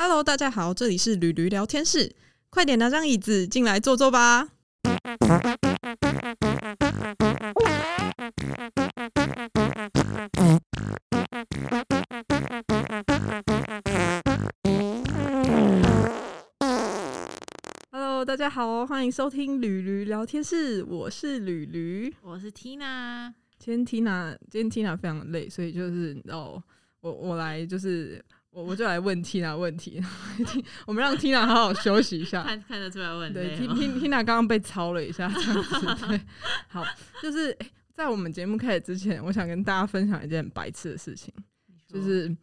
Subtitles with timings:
[0.00, 2.14] Hello，大家好，这里是驴驴聊天室，
[2.50, 4.48] 快点拿张椅子进来坐坐吧。
[17.90, 22.14] Hello，大家好，欢迎收听驴驴聊天室，我是驴驴。
[22.22, 26.62] 我是 Tina，今天 Tina，今天 Tina 非常累，所以就是哦，
[27.00, 30.02] 我我来就是我我就来问 Tina 问题，
[30.86, 32.42] 我们让 Tina 好好休息一下。
[32.42, 36.06] 看看得出来我很对累，T 哦 T Tina 刚刚被操了一下，这样子。
[36.08, 36.20] 对，
[36.68, 36.84] 好，
[37.22, 41.32] 就是、诶在我们节目开始之前，我想跟大家分享一件很白痴的事情，
[41.86, 42.34] 就是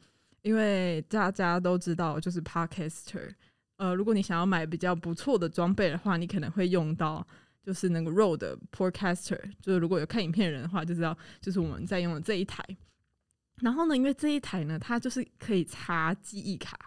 [0.42, 3.32] 因为大家都知道，就是 Podcaster，
[3.78, 7.26] 呃，如果你想要买比较不错的装备的话，你可能会用到。
[7.66, 12.64] 就是那个 Rode Podcaster，就是如果有看影片的人的话，就知道就是我们在用的这一台。
[13.62, 16.78] 然后呢，因为这一台呢，它就是可以插记忆卡，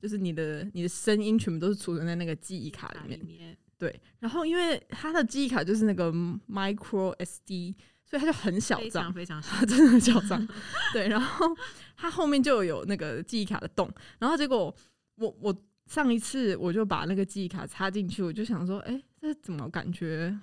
[0.00, 3.18] 就是你的你的声音全部都是储存在那个记忆卡里面。
[3.24, 6.10] 面对，然后因为它的记忆卡就是那个
[6.48, 7.74] micro SD，
[8.06, 10.48] 所以它就很小张非常，非常小它 真的很小 张。
[10.94, 11.46] 对，然后
[11.94, 14.74] 它后面就有那个记忆卡的洞，然后结果
[15.16, 15.54] 我我
[15.86, 20.34] 上一次我就把那个记忆卡插进去，我就想说，哎、这怎么感觉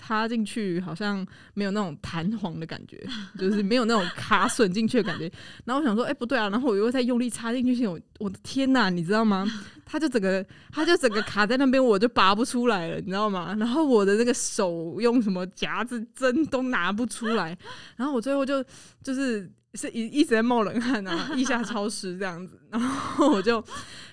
[0.00, 2.98] 插进去好像没有那种弹簧的感觉，
[3.38, 5.30] 就是没有那种卡损进去的感觉。
[5.66, 9.46] 然后我想说，哎、不对啊，然后我又再用力插进去，我我的天呐，你知道吗？
[9.84, 13.54] 它就整个它就整个卡在那边，我就拔不出来了，你知道吗？
[13.58, 17.56] 然后我的那个手用什么夹子针都拿不出来，
[17.96, 18.64] 然后我最后就
[19.02, 23.62] 就是是一一直在冒冷汗啊，腋下潮湿这样子，然后我就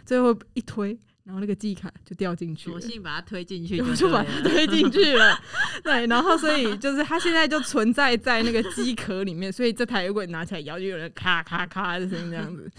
[0.05, 2.89] 最后一推，然后那个记忆卡就掉进去了索。
[2.89, 5.37] 性把它推进去我就就把它推进去了，
[5.83, 12.71] 对，然后所以就是它现在就存在在那个机壳里面，所以这台如果你拿起来摇，就有人咔咔咔的声音这样子。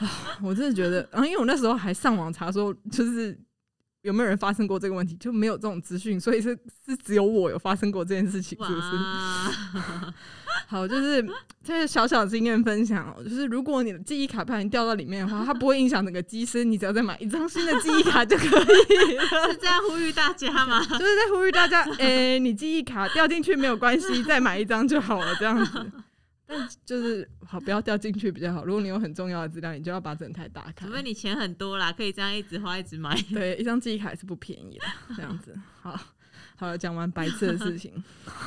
[0.00, 3.38] 啊，我真的觉得，啊，因为我那时候还上网查说，就是
[4.02, 8.92] 有没有人发生过这个问题，就没有这种资讯，所以是是只有我有发生过这件事情，是不是？
[10.66, 11.24] 好，就是
[11.62, 19.22] 这个小小经验分享哦，就是如果你的记忆卡不小心掉到里面的话，它不会影响整个机身，你只要再买一张新的记忆卡就可以了。
[19.50, 20.80] 是这样呼吁大家吗？
[20.84, 25.92] 就是在呼吁大家，诶、 你记忆卡掉进去没有关系，再买一张就好了，这样子。
[26.58, 28.64] 但就是好，不要掉进去比较好。
[28.64, 30.92] 如果你有很重要的资料，你就要把整台打开除。
[30.92, 33.20] 非你钱很多啦，可以这样一直花一直买。
[33.32, 34.86] 对，一张记忆卡也是不便宜的，
[35.16, 35.58] 这样子。
[35.80, 35.98] 好，
[36.56, 37.92] 好了，讲完白痴的事情，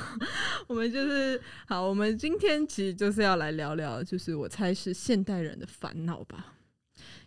[0.68, 6.54] 我们就是好，我们今天其实就是要来聊聊，就是我猜是现代人的烦恼吧，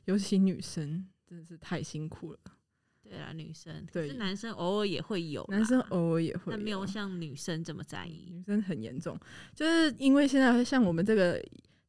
[0.05, 2.39] 尤其女生真的是太辛苦了，
[3.09, 8.27] 对啊，女生，对可是男生偶尔也会有啦，男生偶尔也会但没有有像女生这么在意。
[8.31, 9.19] 女生很严重，
[9.55, 11.43] 就是因为现在像我们这个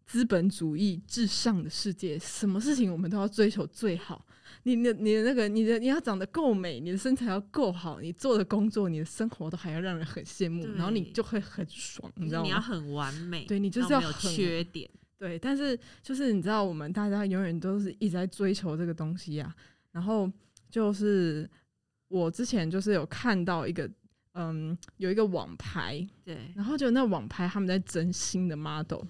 [0.06, 4.26] 资本主义至上的世界，什么事情我们都要追求最好。
[4.64, 12.50] 你的你的那个你的你要长得够美，你的身材要够好，你做的工作、你的生活都还要让人很羡慕，对然后你就会很爽，你知道吗？
[12.50, 14.90] 就是你要很完美，对你就是然后没有要很缺点。
[15.18, 19.54] 对，但是就是你知道，我们大家永远都是一直在追求这个东西呀、
[19.92, 20.30] 然后
[20.70, 21.50] 就是
[22.08, 23.90] 我之前就是有看到一个，
[24.34, 29.02] 嗯，有一个网拍，对，然后就那网拍他们在争新的 model，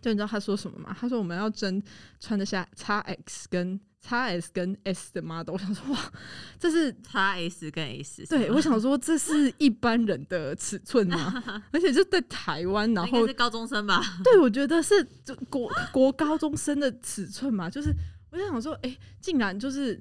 [0.00, 0.96] 就你知道他说什么吗？
[0.98, 1.82] 他说我们要争
[2.20, 5.52] 穿得下 x X 跟 x S 跟 S 的 model。
[5.52, 6.12] 我想说哇，
[6.60, 11.42] 这是叉 S 跟 S，对我想说这是一般人的尺寸吗？
[11.72, 14.00] 而且就在台湾，然后高中生吧？
[14.22, 17.92] 对我觉得是就国国高中生的尺寸嘛，就是
[18.30, 20.00] 我就想说，哎、竟然就是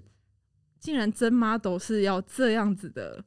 [0.86, 3.24] 竟然真 model 是要这样子的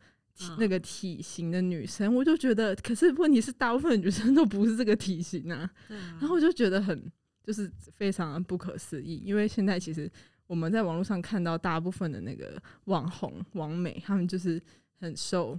[0.56, 7.10] 那个体型的女生，我就觉得，可是问题是大部分女生都不是这个体型啊，啊然后我就觉得很
[7.42, 10.08] 就是非常的不可思议，因为现在其实
[10.46, 14.62] 我们在网络上看到大部分的那个网红、网美，他们就是
[15.00, 15.58] 很瘦。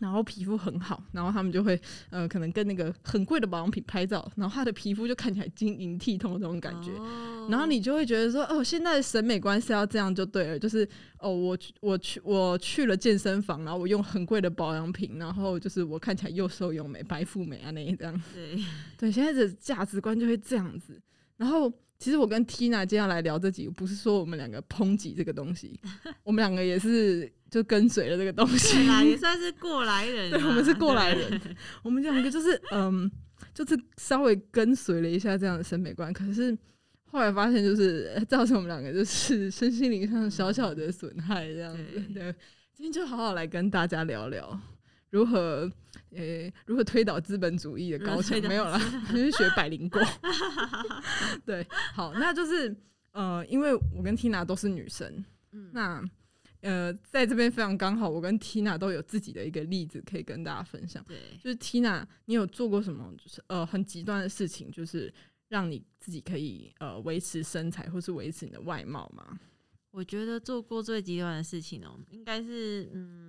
[0.00, 1.80] 然后皮肤很好，然后他们就会
[2.10, 10.88] 呃，可能跟那个很贵的保养品拍照，然后他的皮肤就看起来晶莹剔透这种感觉，哦然后你就会觉得说，哦，现在的审美观是要这样就对了，就是
[11.18, 18.22] 哦，我去我去我去了健身房，然后我用很贵的保养品，然后就是我看起来又瘦又美，白富美啊那一这样。
[18.34, 18.58] 对，
[18.98, 21.00] 对，现在的价值观就会这样子。
[21.36, 21.72] 然后
[22.02, 25.78] 其实我跟 Tina 今天要来聊这集，不是说我们两个抨击这个东西，
[26.24, 28.86] 我们两个也是就跟随了这个东西对。
[28.88, 30.34] 啦，也算是过来人啦。
[30.36, 31.40] 对我们是过来人，
[31.84, 33.08] 我们两个就是嗯，
[33.54, 36.58] 就是稍微跟随了一下这样的审美观，可是
[37.04, 41.84] 后来发现就是呃 造成我们两个就是身心灵上小小的损害，这样子。
[42.12, 42.34] 对对，
[42.74, 44.60] 今天就好好来跟大家聊聊
[45.10, 45.70] 如何
[46.14, 48.78] 呃如何推倒资本主义的高墙，如何推倒没有啦，
[49.10, 50.00] 就是学百灵果。
[51.44, 52.74] 对，好，那就是
[53.12, 56.02] 呃，因为我跟 Tina 都是女生，嗯，那
[56.60, 61.04] 呃，在这边非常刚好，我跟 Tina 都有自己的一个例子可以跟大家分享。
[61.08, 65.12] 对，就是 Tina，你有做过什么就是呃很极端的事情，就是
[65.48, 69.38] 让你自己可以呃维持身材或是维持你的外貌吗？
[69.90, 73.21] 我觉得做过最极端的事情哦、应该是嗯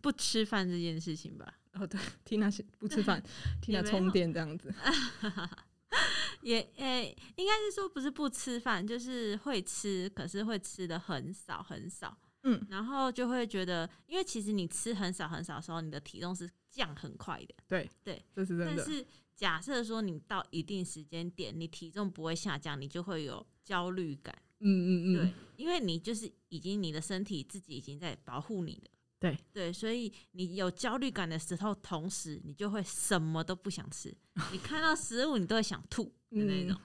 [0.00, 1.52] 不吃饭这件事情吧。
[1.74, 3.22] 哦，对，Tina 是不吃饭
[3.68, 4.72] 没有充电这样子。
[6.42, 12.16] 也诶、应该是说不是不吃饭，就是会吃，可是会吃的很少很少。
[12.44, 17.54] 嗯，然后就会觉得，因为其实你吃很少很少的时候，你的体重是降很快的。
[17.66, 18.76] 对对，这是真的。
[18.76, 19.04] 但是
[19.34, 24.34] 假设说你到一定时间点，你体重不会下降，你就会有焦虑感。
[24.60, 28.90] 嗯嗯嗯，对，因为你就是已经你的身体自己已经在保护你了。
[29.20, 34.16] 对对，所以你有焦虑感的时候，同时你就会什么都不想吃，
[34.52, 36.80] 你看到食物你都会想吐的那种。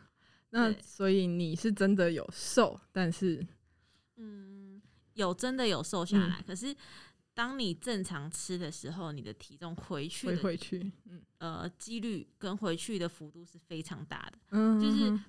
[0.49, 3.45] 那所以你是真的有瘦，但是
[4.17, 4.81] 嗯，
[5.13, 6.75] 有真的有瘦下来，可是
[7.33, 10.91] 当你正常吃的时候，你的体重回去会的回去。
[11.05, 15.23] 嗯呃几率跟回去的幅度是非常大的，嗯，就是嗯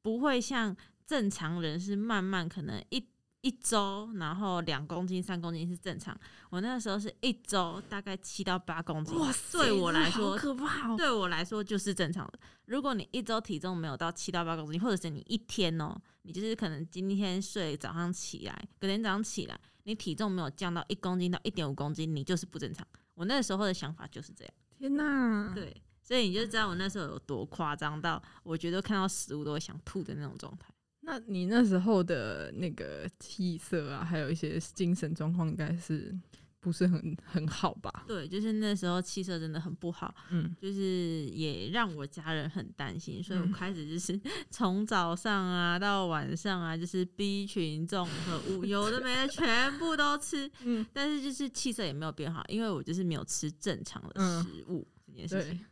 [0.00, 3.04] 不会像正常人是慢慢可能一
[3.46, 6.18] 一周，然后两公斤、三公斤是正常。
[6.50, 10.96] 我那个时候是一周大概七到八公斤，哇塞，对我来说，可怕哦。
[10.96, 12.40] 对我来说就是正常的。
[12.64, 22.84] 如果你一周体重没有到七到八公斤，或者是你一天哦，你就是可能今天睡早上起来，隔天早上起来，你体重没有降到一公斤到一点五公斤，你就是不正常。
[23.14, 25.54] 我那时候的想法就是这样，天哪！
[25.54, 30.66] 对，所以你就知道我那时候有多夸张到，我觉得看到食物都会想吐的那种状态。
[31.06, 36.12] 那你那时候的那个气色啊，还有一些精神状况，应该是
[36.58, 38.04] 不是很很好吧？
[38.08, 44.20] 对，就是那时候气色真的很不好，嗯，就是也让我家人很担心，所以我嗯开始就是
[44.50, 55.64] 从早上啊到晚上啊，就是 B 群综合物，有的没的全部都吃， 嗯，但是就是气色也没有变好，因为我就是没有吃正常的嗯食物、这件事情。。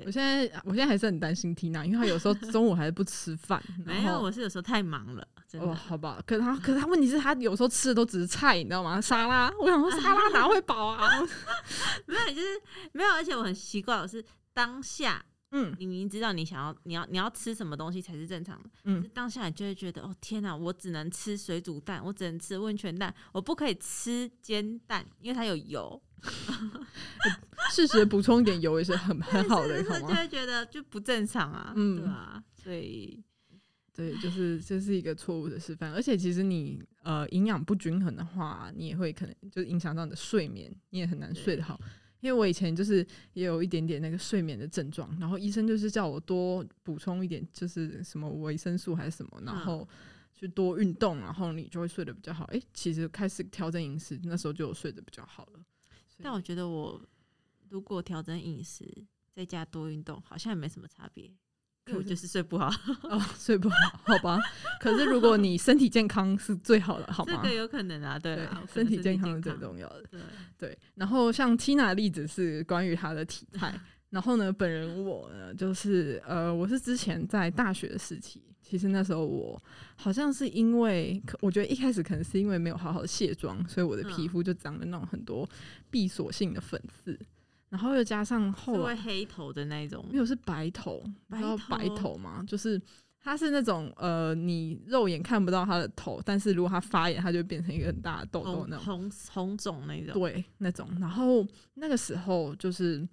[0.00, 3.62] 对我现在我现在还是很担心 Tina，因为她有时候中午还是不吃饭。
[3.84, 5.66] 没有，我是有时候太忙了，真的。
[5.66, 9.00] 哦，好吧，可她可是他问题是她有时候吃的都只是菜，你知道吗？
[9.00, 11.08] 沙拉，我想说沙拉哪会饱啊？
[12.06, 12.46] 没有，就是
[12.92, 26.00] 没有，而且我很奇怪，我是当下嗯你明知道你想要你要你要吃什么东西才是正常的，嗯，当下你就会觉得哦天哪，我只能吃水煮蛋，我只能吃温泉蛋，我不可以吃煎蛋，因为它有油，
[27.72, 30.00] 适时补充一点油也是很很好的，好吗？
[30.00, 33.22] 是就会觉得就不正常啊，嗯对啊，所以
[33.94, 41.78] 对，就是这是一个错误的示范，而且其实你呃营养不均衡的话，你也会可能就影响到你的睡眠，你也很难睡得好。
[42.20, 49.88] 因为我以前就是也有一点点那个睡眠的症状，然后医生就是叫我多补充一点，就是什么维生素还是什么，然嗯后
[50.34, 52.44] 去多运动，然后你就会睡得比较好。
[52.46, 55.60] 诶，其实开始调整饮食，那时候就有睡得比较好了。
[56.22, 57.00] 但我觉得我
[57.70, 58.84] 如果调整饮食，
[59.32, 61.30] 在家多运动，好像也没什么差别，
[61.84, 62.68] 可我就是睡不好，
[63.04, 64.38] 哦，睡不好，好吧。
[64.80, 67.40] 可是如果你身体健康是最好的，好吗？
[67.42, 70.04] 这个有可能啊，对身体健康是最重要的。
[70.10, 70.20] 对，
[70.58, 73.72] 对，然后像 Tina 的例子是关于她的体态，
[74.10, 79.62] 然后呢，本人我呢，就是呃，我是之前在大学的时期，其实那时候我
[79.94, 85.48] 好像是因为，可我觉得一开始可能是因为没有好好卸妆，所以我的皮嗯肤就长了那种很多
[85.90, 87.18] 闭锁性的粉刺，
[87.70, 92.44] 然后又加上后黑头的那一种没，有是白头，白头白白头嘛？
[92.46, 92.78] 就是
[93.22, 98.84] 它是那种呃，你肉眼看不到它的头，但是如果它发炎，它就变成一个很大的痘痘那种。
[98.84, 100.88] 红红肿那种，对，那种。
[101.00, 103.08] 然后那个时候就是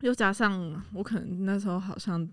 [0.00, 2.26] 又加上我可能那时候好像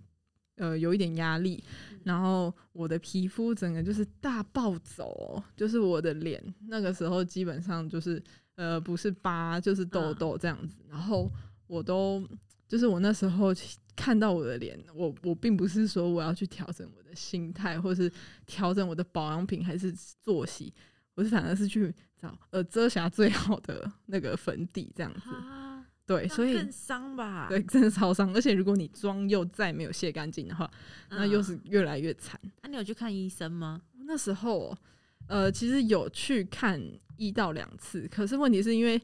[0.58, 1.64] 呃有一点压力，
[2.04, 8.22] 然后我的皮肤整个就是大暴走哦、就是我的脸那个时候基本上就是
[8.58, 11.32] 呃不是疤就是痘痘这样子，然后
[11.68, 12.28] 我都
[12.68, 13.54] 就是我那时候
[13.96, 18.12] 看到我的脸，我我并不是说我要去调整我的心态，或是
[18.46, 20.74] 调整我的保养品还是作息，
[21.16, 25.30] 我是反而是去找呃遮瑕最好的那个粉底这样子。
[25.30, 27.48] 啊，对，所以更伤吧？
[27.50, 30.70] 对真的超伤，而且如果你妆又再没有卸干净的话，
[31.10, 32.40] 那又嗯是越来越惨。
[32.62, 33.82] 那、你有去看医生吗？
[34.06, 34.78] 那时候哦
[35.28, 36.82] 呃，其实有去看
[37.18, 39.02] 一到两次，可是问题是因为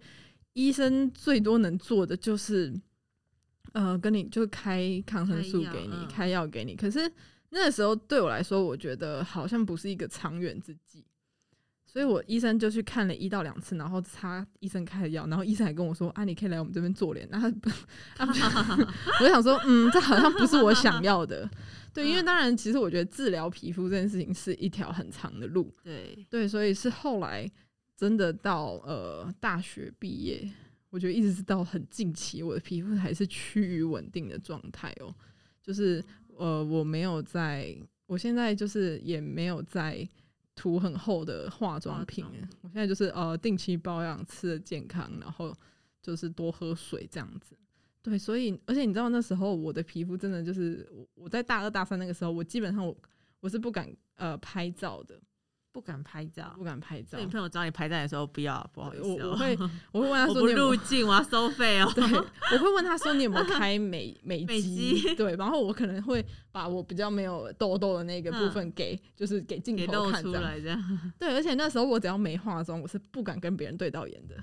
[0.54, 2.74] 医生最多能做的就是
[3.74, 6.76] 呃跟你就开抗生素给你，开药嗯给你。
[6.76, 7.12] 可是
[7.50, 11.04] 那时候对我来说，我觉得好像不是一个长远之计。
[11.94, 17.28] 所以我医生就去看了一到两次，然后擦医生开的药，然后医生还跟我说啊，你可以来我们这边做脸。
[17.30, 17.70] 那他不，
[18.20, 21.48] 我就想说，嗯，这好像不是我想要的。
[21.94, 25.72] 对，因为当然，其实我觉得治疗皮肤这件事情是一条很长的路。
[25.84, 27.48] 对对，所以是后来
[27.96, 30.50] 真的到呃大学毕业，
[30.90, 35.14] 我觉得一直是到很近期，我的皮肤还是趋于稳定的状态哦。
[35.62, 36.04] 就是
[36.36, 40.10] 呃，我没有在，我现在就是也没有在
[40.56, 42.26] 涂很厚的化妆品。
[42.62, 45.56] 我现在就是呃定期保养，吃的健康，然后
[46.02, 47.58] 就是多喝水这样子。
[48.02, 52.96] 对，所以而且你知道那时候我的皮肤真的就是我我在大二大三那个时候，我基本上我
[53.40, 55.20] 我是不敢呃拍照的，
[55.74, 57.18] 不敢拍照，不敢拍照。
[57.18, 59.58] 你朋友找你拍照的时候，不要，不好意思，我我会
[59.92, 61.92] 我会问他说不入镜，我要收费哦。
[61.96, 65.16] 对，我会问他说你有没有开美 美肌？
[65.16, 71.12] 对，然后我可能会把我比较没有痘痘的那个部分给就是给镜头看出来这样。
[71.18, 74.36] 对，而且那时候我只要没化妆，我是不敢跟别人对到眼的。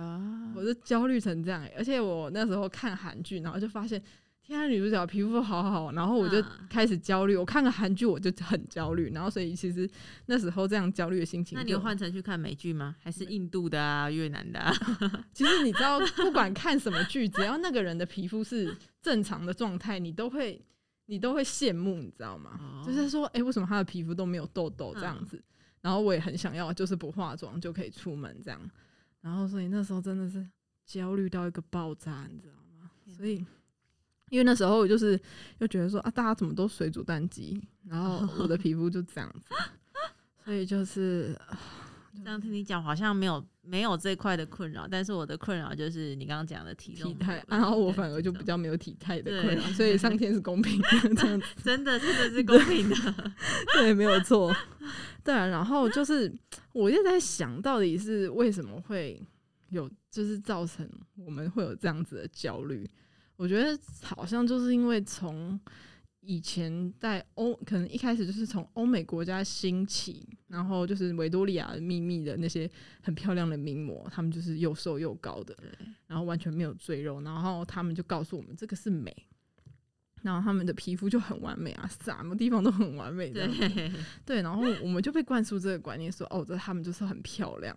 [0.00, 0.50] 啊！
[0.56, 4.02] 我是焦虑成这样，而且我那时候看韩剧，然后就发现，
[4.46, 7.34] 天啊，女主角皮肤好好，然后我就开始焦虑。
[7.34, 9.88] 我看个韩剧我就很焦虑，然后所以其实
[10.26, 12.94] 那时候这样焦虑的心情，那你有换成去看美剧吗？
[13.02, 14.58] 还是印度的啊、越南的？
[14.60, 14.72] 啊？
[15.32, 20.62] 其实你知道，不管看什么剧，只要那个人的皮肤是正常的状态，你都会
[21.06, 22.82] 你都会羡慕，你知道吗？
[22.86, 25.42] 就是说，哎，为什么他的皮肤都没有痘痘这样子？
[25.80, 28.60] 然后我也很想要，就是不化妆就可以出门这样。
[29.22, 30.46] 然后，所以那时候真的是
[30.84, 32.90] 焦虑到一个爆炸，你知道吗？
[33.16, 33.44] 所以，
[34.34, 35.18] 因为那时候我就是
[35.58, 39.54] 又觉得说啊，大家怎么都水煮蛋鸡，然后我的皮肤就这样子，
[40.44, 41.38] 所以就是
[42.24, 52.96] 这样听你讲，好像没有没有这块的困扰，但是我的困扰就是你刚刚讲的体体态，然后我反而就比较没有体态的困扰，所以上天是公平的，这样子真的真的是公平的，
[53.74, 54.52] 对，没有错。
[55.22, 56.34] 对啊，然后就是
[56.72, 59.22] 我就在想到底是为什么会
[59.70, 62.84] 有，就是造成我们会有这样子的焦虑。
[63.36, 65.58] 我觉得好像就是因为从
[66.20, 72.70] 以前在欧，可能一开始就是从欧美国家兴起，然后就是维多利亚秘密的那些
[73.02, 75.56] 很漂亮的名模，他们就是又瘦又高的，
[76.06, 79.14] 然后完全没有赘肉，然后他们就告诉我们这个是美。
[80.22, 83.46] 然后他们的皮肤就很完美啊，什么地方都很完美的。
[84.24, 87.76] 对，然后我们就被灌输这个观念，说哦，这他们就是很漂亮。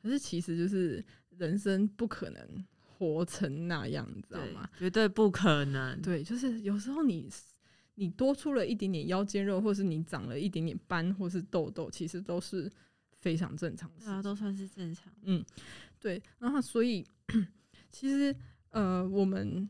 [0.00, 1.04] 可是其实就是
[1.36, 2.64] 人生不可能
[3.00, 4.68] 活成那样，你知道吗？
[4.78, 5.98] 绝对不可能。
[6.02, 7.28] 对，就是有时候你
[7.94, 12.70] 你多出了一点点腰间肉，或是你长了一点点斑，或是痘痘，其实都是
[13.20, 14.04] 非常正常的。
[14.06, 15.10] 啊，都算是正常。
[15.22, 15.42] 嗯，
[15.98, 16.22] 对。
[16.38, 17.02] 然后所以
[17.90, 18.36] 其实
[18.68, 19.68] 呃，我们。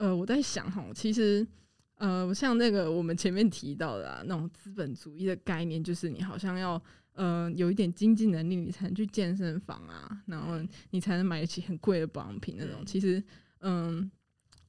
[0.00, 1.44] 呃，我在想哈，其实，
[1.96, 6.80] 呃，像那个我们前面提到的那种资本主义的概念，就是你好像要
[7.18, 10.58] 呃有一点经济能力，你才能去健身房啊，然后
[10.90, 12.86] 你才能买得起很贵的保养品那种。
[12.86, 13.20] 其实，
[13.60, 14.08] 嗯，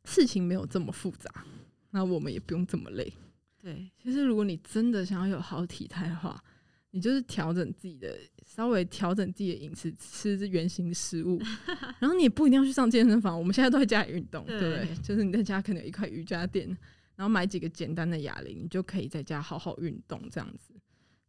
[0.03, 1.45] 事情没有这么复杂，
[1.91, 3.13] 那我们也不用这么累。
[3.61, 6.43] 对，其实如果你真的想要有好体态的话，
[6.91, 11.39] 你就是调整自己的，稍微调整自己的饮食，吃原形食物，
[11.99, 13.37] 然后你也不一定要去上健身房。
[13.37, 14.95] 我们现在都在家里运动，对不对？
[15.03, 16.67] 就是你在家可能有一块瑜伽垫，
[17.15, 20.73] 然后买几个简单的哑铃，你就可以在家好好运动这样子。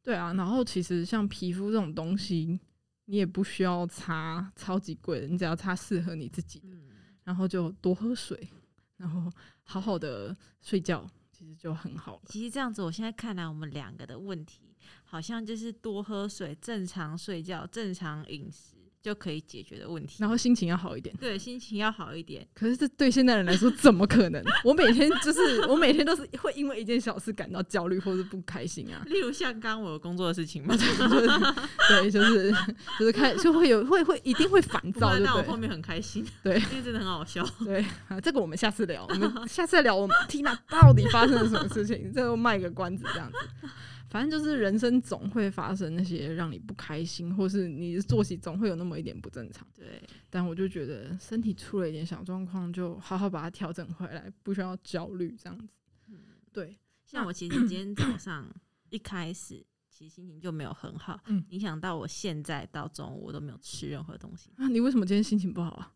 [0.03, 2.59] 对啊，然后其实像皮肤这种东西，
[3.05, 6.77] 你也不需要擦超级贵的，你只要擦适合你自己的，
[7.25, 8.49] 然后就多喝水，
[8.97, 9.31] 然后
[9.63, 12.23] 好好的睡觉，其实就很好了。
[12.27, 14.63] 其实这样子，我现在看来我们两个的问题。
[15.05, 21.15] 好像就是多喝水、正常睡觉、正常饮食就可以解决的问题，然后心情要好一点。
[21.19, 22.47] 对，心情要好一点。
[22.55, 24.43] 可是这对现代人来说怎么可能？
[24.65, 29.03] 我每天就是我每天都是会因为一件小事感到焦虑或者不开心啊。
[29.07, 30.77] 例如像刚我工作的事情嘛，
[31.89, 32.53] 对，就是
[32.99, 37.47] 就是开就会有会会一定会烦躁，但我后面很开心，对， 因为真的很好笑。
[37.65, 43.39] 对啊，这个我们下次聊，我们下次聊我们缇娜到底发生了什么事情，最后卖个关子这样子。
[44.11, 49.67] 反正就是人生总会发生那些让你不开心，或是你的作息总会有那么一点不正常。
[49.75, 55.67] 对，但我就觉得身体出了一点小状况，就好好把它调整回来，不需要焦虑这样子。
[56.09, 56.19] 嗯，
[56.53, 56.77] 对。
[57.07, 58.47] 像我其实今天早上
[58.91, 64.51] 一开始其实心情就没有很好，嗯，影响到我现在到中午我都没有吃任何东西。
[64.57, 65.93] 啊，你为什么今天心情不好啊？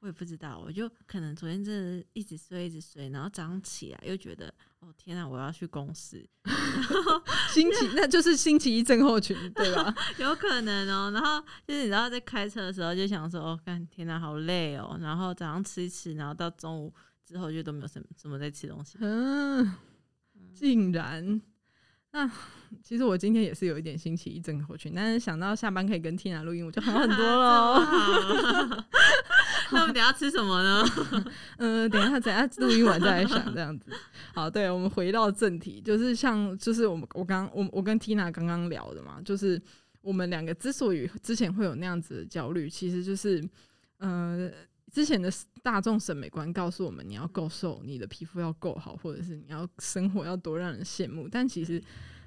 [0.00, 6.24] 我也不知道，我就可能昨天真的一直睡一直睡，然后早上起来又觉得，哦天啊，我要去公司，
[7.52, 9.92] 星期那就是星期一症候群，对吧？
[10.18, 11.10] 有可能哦。
[11.10, 14.96] 然后就是你知道在开车的时候就想说，哦，看天啊，好累哦。
[15.00, 16.94] 然后早上吃一吃，然后到中午
[17.26, 18.96] 之后就都没有什么什么在吃东西。
[19.02, 19.74] 嗯，
[20.54, 21.42] 竟然
[22.12, 22.30] 那
[22.82, 28.88] 其实我今天也是有一点星期一症候群，但是想到下班可以跟 Tina 录音，我就好很多了。
[29.72, 30.84] 那我们等下吃什么呢？
[31.58, 33.90] 嗯，等一下，等下录音完再来想这样子。
[34.34, 39.60] 好，对，我们回到正题，就是像，就是我们我刚我我跟 Tina 刚刚聊的嘛，就是
[40.00, 43.46] 我们两个之所以之前会有那样子的焦虑，其实就是
[43.98, 44.50] 呃，
[44.90, 45.30] 之前的
[45.62, 51.82] 大众审美观告诉我们，你要够瘦，你的皮肤要够好，或者是你要生活要多让人羡慕，但其实，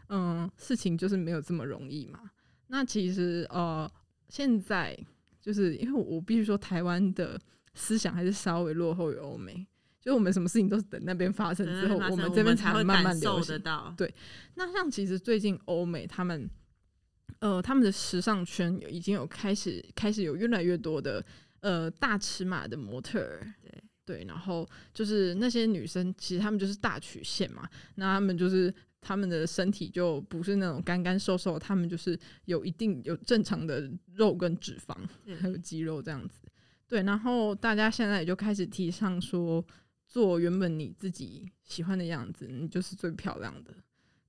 [0.10, 2.20] 嗯，事情就是没有这么容易嘛。
[2.68, 3.92] 那其实呃，
[4.30, 4.98] 现在。
[5.42, 7.38] 就是因为我必须说，台湾的
[7.74, 9.66] 思想还是稍微落后于欧美。
[10.00, 13.62] 就我们什么事情都是等那边发生之后，我们这边才会慢慢流行。
[13.98, 14.12] 对，
[14.56, 16.50] 那像其实最近欧美他们，
[17.40, 21.24] 呃，他们的时尚圈已经有开始开始有越来越多的
[21.60, 23.54] 呃大尺码的模特儿。
[23.62, 28.74] 对对，然后就是那些女生，其实她们就是大曲线嘛，那她们就是。
[29.02, 34.96] 他们的身体就不是那种干干瘦瘦，他们就是有一定有正常的肉跟脂肪，
[35.40, 36.44] 还有肌肉这样子。
[36.88, 39.66] 对，然后大家现在也就开始提倡说，
[40.08, 43.74] 做原本你自己喜欢的样子，你就是最漂亮的。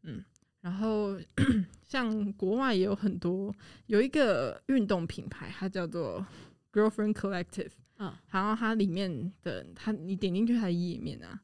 [0.05, 0.25] 嗯，
[0.63, 1.21] 然后
[1.85, 3.55] 像国外也有很多，
[3.87, 6.27] 有一个运动品牌，它叫做
[6.73, 7.73] Girlfriend Collective。
[7.99, 11.39] 嗯，然后它里面的它，你点进去它的页面啊，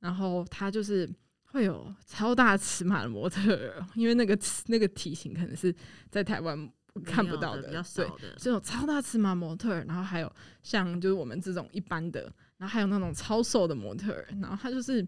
[0.00, 1.06] 然后它就是。
[1.52, 5.74] 会有超大尺码的模特，因为那个那个体型可能是
[6.10, 6.70] 在台湾
[7.04, 8.06] 看不到的，对，
[8.38, 10.32] 这种超大尺码模特，然后还有
[10.62, 12.22] 像就是我们这种一般的，
[12.56, 15.06] 然后还有那种超瘦的模特，然后他就是，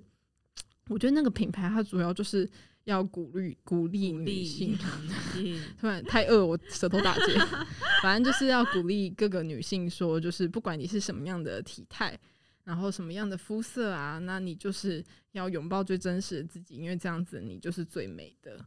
[0.89, 2.47] 我觉得那个品牌它主要就是
[2.85, 4.77] 要鼓励鼓励女性，
[5.81, 7.39] 突然太饿，我舌头打结，
[8.03, 12.19] 反正就是要鼓励各个女性说，就是不管你是什么样的体态。
[12.65, 14.19] 然后什么样的肤色啊？
[14.19, 18.65] 那你就是要拥抱最真实的自己，因为这样子你就是最美的。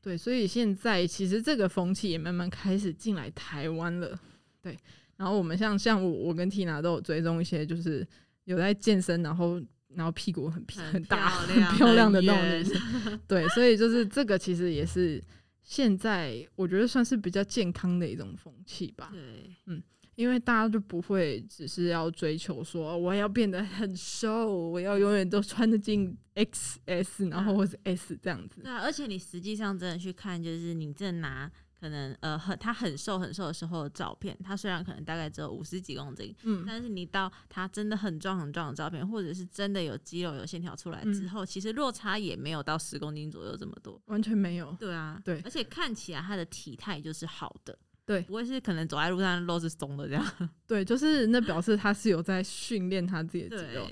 [0.00, 4.18] 对，所以现在其实这个风气也慢慢开始进来台湾了。
[4.62, 4.78] 对，
[5.16, 8.06] 然后我们像像我我跟 Tina 都有追踪一些，就是
[8.44, 13.20] 有在健身，然后然后屁股很很大很漂亮的那种女生。
[13.26, 15.22] 对，所以就是这个其实也是
[15.62, 19.10] 现在我觉得算是比较健康的一种风气吧。
[19.12, 19.20] 对，
[19.66, 19.82] 嗯。
[20.20, 28.60] 因为大家就不会只是要追求说我要变得很瘦，我要永远都穿得进 X S，然后或者 S 这样子。
[28.60, 44.76] 对啊，而且你实际上真的去看，就是你正拿可能呃很他很瘦很瘦的时候的照片，他虽然可能大概只有五十几公斤，嗯，但是你到他真的很壮很壮的照片，或者是真的有肌肉有线条出来之后，其实落差也没有到十公斤左右这么多，完全没有。
[44.78, 47.78] 对啊，对，而且看起来他的体态就是好的。
[48.10, 50.26] 对，不会是可能走在路上肉是松的这样。
[50.66, 53.86] 对，就是那表示他是有在训练他自己的肌肉。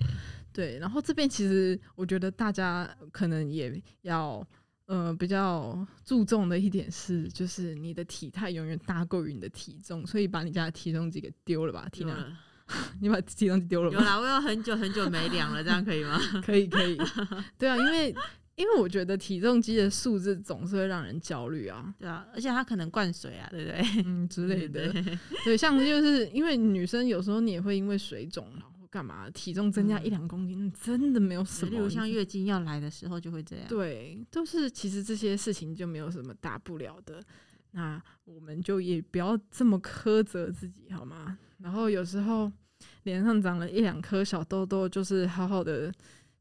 [0.53, 4.45] 对，然后这边其实我觉得大家可能也要
[4.87, 12.17] 呃比较注重的一点是，就是你的体态永远大过于你的体重，所以把你家的体重机给丢了吧，Tina。
[13.01, 14.01] 你把体重机丢了吗？
[14.01, 16.19] 有啦，我有很久很久没量了，这样可以吗？
[16.45, 16.99] 可以，可以。
[17.57, 18.13] 对啊，因为。
[18.59, 24.03] 因为我觉得体重机的数字总是会让人焦虑啊，对啊，而且它可能灌水啊，对不对？
[24.05, 24.93] 嗯 之类的，
[25.47, 31.71] 对，像就是因为女生有时候你也会因为水肿然后干嘛，体重增加一两公斤，真的没有什么。
[31.71, 33.65] 例如像月经要来的时候就会这样。
[33.69, 37.23] 对，都是其实这些事情就没有什么大不了的，
[37.71, 41.39] 那我们就也不要这么苛责自己好吗？
[41.59, 42.51] 然后有时候
[43.05, 45.93] 脸上长了一两颗小痘痘，就是好好的。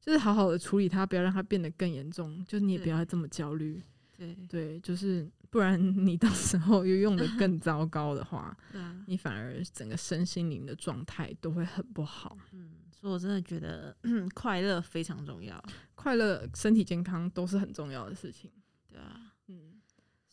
[0.07, 2.41] 就是好好的处理它，不要让它变得更严重。
[2.45, 3.83] 就是你也不要这么焦虑，
[4.17, 8.57] 对对，就是不然你到时候又用的 更糟糕的话，
[9.05, 12.37] 你反而整个身心灵的状态都会很不好。
[12.53, 13.93] 嗯，所以我真的觉得
[14.33, 15.61] 快乐非常重要，
[15.93, 18.49] 快乐、身体健康都是很重要的事情。
[18.89, 19.73] 对啊，嗯，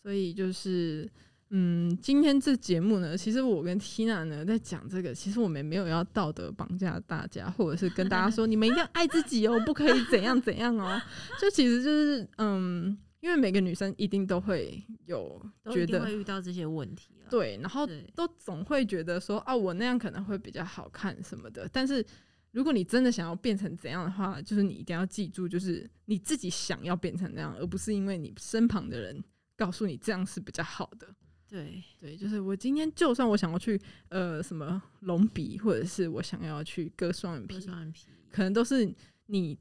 [0.01, 1.11] 所以就是。
[1.51, 11.01] 嗯，今天这节目呢，其实我跟 Tina 呢在讲这个，其实我们没有要道德绑架大家，或者是跟大家说 你们一定要爱自己哦，不可以怎样怎样哦。
[11.41, 21.69] 就其实就是嗯，因为每个女生一定都会有 觉得会遇到这些问题，对，然后都总会觉得说啊，我那样可能会比较好看什么的。
[21.73, 22.05] 但是
[22.51, 29.23] 如果你真的想要变成怎样的话，就是你一定要记住，就是你自己想要变成那样，而不是因为你身旁的人
[29.57, 31.07] 告诉你这样是比较好的。
[31.55, 31.83] 对。
[32.01, 38.93] 对，就是我今天就算我想要去呃什么隆鼻，或者是我想要去割双眼皮，双眼皮可能都是
[39.27, 39.57] 你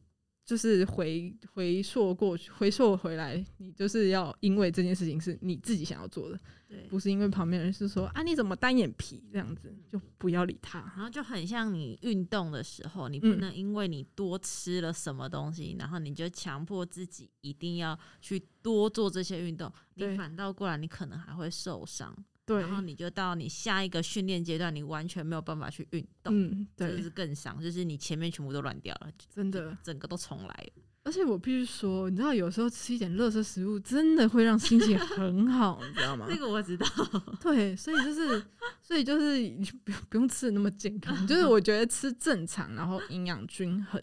[0.45, 10.79] 就是回回溯过去，回溯回来，你就是要因为这件事情是你自己想要做的，对，不是因为旁边人是说啊你怎么单眼皮这样子，就不要理他。
[10.95, 22.13] 然后就很像你运动的时候，你不嗯能因为你多吃了什么东西，然后你就强迫自己一定要去多做这些运动，你反倒过来你可能还会受伤，
[22.45, 29.77] 对，然后你就到你下一个训练阶段，你完全没有办法去运动，嗯，对就，是更伤，就是你前面全部都乱掉了，真的。
[29.83, 30.83] 整个都重来了。
[31.05, 36.25] 而且我必须说，你知道，有时候吃一点垃圾食物，真的会让心情很好，你知道吗？
[36.31, 36.87] 这个我知道，
[37.41, 38.41] 对，所以就是，
[38.81, 44.01] 所以就是你不用不用吃的那么健康，就是我觉得吃正常，然后营养均衡，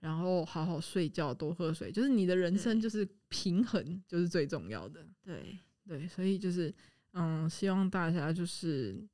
[0.00, 5.06] 然后好好睡觉，多喝水，就是你的人生就是平衡，就是最重要的。
[5.24, 6.74] 对，对，所以就是
[7.18, 9.04] 嗯，希望大家就是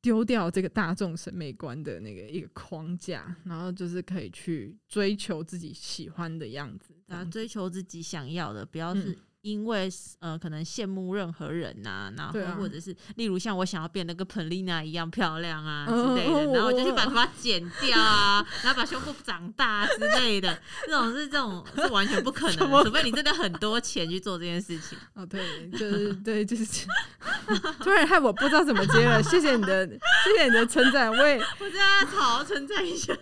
[0.00, 6.94] 丢掉这个大众审美观的那个一个框架，然后就是可以去追求自己喜欢的样子。
[7.06, 9.88] 这然后追求自己想要的，不要嗯是因为、
[10.20, 24.96] 呃可能羡慕任何人呐、然后或者是例如像我想要变得跟彭丽娜一样漂亮啊之嗯类的，嗯然后我就去把头发剪掉啊，然后把胸部长大之类的，这种是这种是完全不可能的，除非你真的很多钱去做这件事情。
[25.14, 26.86] 哦，对，就是对，就是
[27.82, 29.20] 突然害我不知道怎么接了。
[29.22, 33.12] 谢谢你的，谢谢你的称赞，我也我这样好好称赞一下，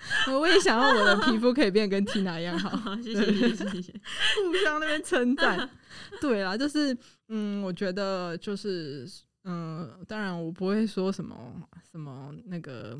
[0.32, 3.92] 我也想要我的皮肤可以变跟 Tina 一样好， 好谢谢谢谢谢谢。
[3.92, 5.68] 互相那边称赞。
[6.20, 6.96] 对啦，就是
[7.28, 9.06] 嗯，我觉得就是
[9.44, 11.36] 嗯，当然我不会说什么
[11.90, 12.98] 什么那个。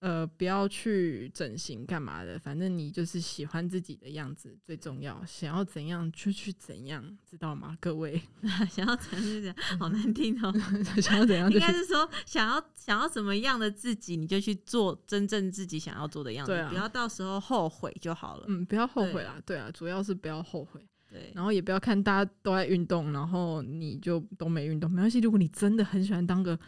[0.00, 5.24] 呃，不要去整形干嘛的，反正你就是喜欢自己的样子最重要。
[5.24, 7.76] 想要怎样就去怎样，知道吗？
[7.80, 8.20] 各位，
[8.70, 10.52] 想要怎样就怎样，好难听哦、
[11.00, 18.44] 想要怎样应该是说，想要想要什么样的自己，你就去做真正自己想要做的样子，啊不要到时候后悔就好了。
[18.48, 19.42] 嗯，不要后悔对啦。
[19.46, 20.86] 对啊，主要是不要后悔。
[21.08, 25.20] 对，然后也不要看大家都在运动，然后你就都没运动，没关系。
[25.20, 26.58] 如果你真的很喜欢当个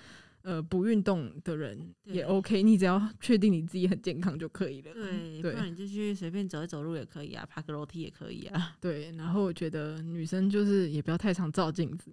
[0.43, 4.93] 呃不运动的人，也 OK，你只要确定你自己很健康就可以了。
[4.93, 8.77] 对，对不然你就去随便走一走路也可以啊，爬个楼梯也可以啊。
[8.81, 12.13] 对，然后我觉得女生就是也不要太常照镜子，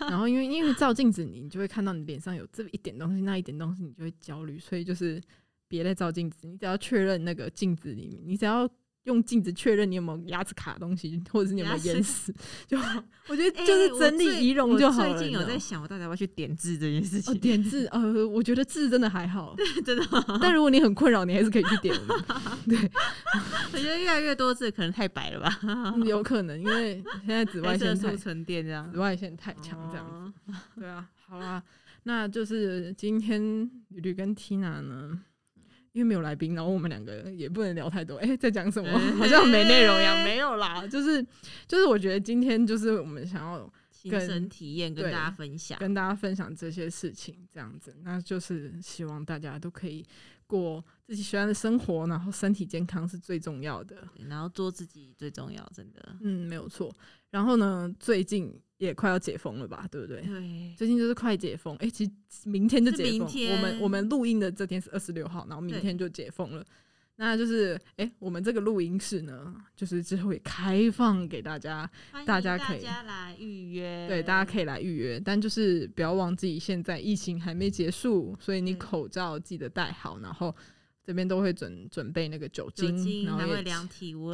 [0.00, 5.20] 然后因为因为照镜子你就会看到你脸上有这一点东西那一点东西，你就会焦虑，所以就是
[5.68, 8.68] 别再照镜子，你只要确认那个镜子里面，你只要。
[9.04, 12.34] 用镜子确认你有没有牙齿卡东西， 或者是你有没有牙齿眼屎
[12.68, 13.02] 就好。
[13.28, 15.16] 我觉得哎就是整理仪容就好了。
[15.18, 17.38] 最近有在想，我到底要不要去点痣这件事哦，情？
[17.40, 21.94] 点痣，呃，我觉得痣真的还好， 真的吗，但如果你很困扰，你还是可以去点。
[22.68, 22.76] 对，
[23.72, 28.98] 我觉得越来越多痣可能太白了吧，嗯有可能，因为现在紫外线太素沉淀这样紫。
[28.98, 30.52] 外线太强，这样子。
[30.52, 31.62] 哦对啊，好啦，
[32.02, 33.40] 那就是今天
[33.88, 35.20] 吕吕跟 Tina 呢，
[35.92, 38.16] 因为没有来宾，然后我们两个也不能聊太多。
[38.18, 38.90] 哎、在讲什么？
[39.18, 40.22] 好像没内容一样。
[40.22, 41.22] 没有啦，就是
[41.66, 45.78] 就是，我觉得今天就是我们想要亲身体验跟对大家分享。
[45.78, 50.06] 跟大家分享这些事情，这样子，那就是希望大家都可以
[50.46, 53.96] 过自己喜欢的生活，然后身体健康是最重要的。
[54.28, 56.00] 然后做自己最重要，真的。
[56.20, 56.88] 嗯，没有错。
[57.30, 60.20] 然后呢，最近也快要解封了吧，对不对？
[60.20, 63.12] 对，最近就是快解封，哎、其实明天就解封。
[63.12, 66.64] 明天我们我们录音的这天是二十六号，然后明天就解封了。
[67.16, 71.90] 那就是，哎、我们这个录音室呢，就是之后也开放给大家，
[72.24, 80.54] 大家可以大家来预约，对，大家可以来预约，但就是不要忘记，现在疫情还没结束，所以你口罩记得戴好，然后
[81.10, 84.32] 这边都会准准备那个酒精，酒精然后也量体温，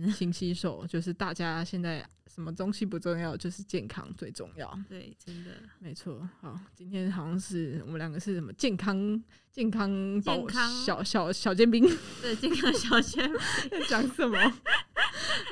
[0.00, 4.72] 对勤洗手，就是大家现在什么东西不重要，就是健康最重要。
[4.88, 9.90] 对，真的没错，好，今天好像是我们两个是什么健康健康
[10.22, 11.84] 保健康小小小尖兵
[12.20, 13.28] 对健康小仙。
[13.68, 14.38] 在讲什么？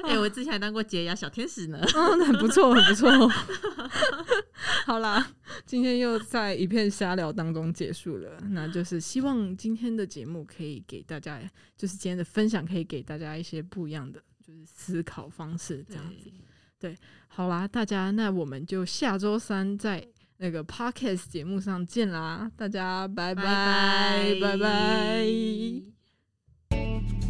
[0.04, 1.80] 哎，我之前还当过洁牙小天使呢。
[1.94, 3.10] 嗯，很不错，很不错。
[4.86, 5.32] 好啦，
[5.66, 8.38] 今天又在一片瞎聊当中结束了。
[8.50, 11.40] 那就是希望今天的节目可以给大家，
[11.76, 16.30] 就是今天的分享可以给大家一些不一样的，就是思考方式这样子。
[16.78, 16.96] 对
[17.28, 20.06] 好啦，大家，那我们就下周三在
[20.38, 25.26] 那个 podcast 节目上见啦，大家拜拜拜拜拜